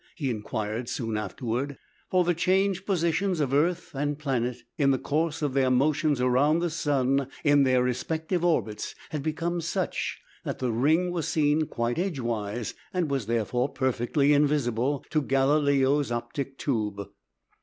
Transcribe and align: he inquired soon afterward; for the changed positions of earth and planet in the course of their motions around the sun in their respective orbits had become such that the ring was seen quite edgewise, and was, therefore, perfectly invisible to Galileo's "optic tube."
he 0.15 0.31
inquired 0.31 0.89
soon 0.89 1.15
afterward; 1.15 1.77
for 2.09 2.23
the 2.23 2.33
changed 2.33 2.87
positions 2.87 3.39
of 3.39 3.53
earth 3.53 3.93
and 3.93 4.17
planet 4.17 4.63
in 4.75 4.89
the 4.89 4.97
course 4.97 5.43
of 5.43 5.53
their 5.53 5.69
motions 5.69 6.19
around 6.19 6.57
the 6.57 6.71
sun 6.71 7.27
in 7.43 7.61
their 7.61 7.83
respective 7.83 8.43
orbits 8.43 8.95
had 9.11 9.21
become 9.21 9.61
such 9.61 10.19
that 10.43 10.57
the 10.57 10.71
ring 10.71 11.11
was 11.11 11.27
seen 11.27 11.67
quite 11.67 11.99
edgewise, 11.99 12.73
and 12.91 13.11
was, 13.11 13.27
therefore, 13.27 13.69
perfectly 13.69 14.33
invisible 14.33 15.05
to 15.11 15.21
Galileo's 15.21 16.11
"optic 16.11 16.57
tube." 16.57 17.07